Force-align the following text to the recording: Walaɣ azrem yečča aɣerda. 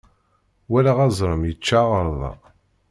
Walaɣ 0.69 0.97
azrem 1.05 1.41
yečča 1.49 1.77
aɣerda. 1.83 2.31